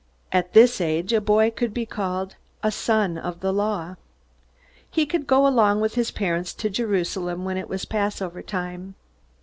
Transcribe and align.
At 0.31 0.53
this 0.53 0.81
age 0.81 1.13
a 1.13 1.21
boy 1.21 1.51
could 1.51 1.75
be 1.75 1.85
called 1.85 2.35
"a 2.63 2.71
son 2.71 3.19
of 3.19 3.41
the 3.41 3.53
Law." 3.53 3.97
He 4.89 5.05
could 5.05 5.27
go 5.27 5.45
along 5.45 5.79
with 5.79 5.93
his 5.93 6.09
parents 6.09 6.55
to 6.55 6.71
Jerusalem 6.71 7.45
when 7.45 7.55
it 7.55 7.69
was 7.69 7.85
Passover 7.85 8.41
time. 8.41 8.95